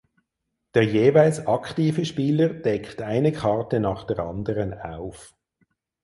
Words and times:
Der 0.73 0.81
jeweils 0.81 1.45
aktive 1.45 2.05
Spieler 2.05 2.49
deckt 2.49 3.03
eine 3.03 3.31
Karte 3.31 3.79
nach 3.79 4.03
der 4.03 4.17
anderen 4.17 4.73
auf. 4.73 5.35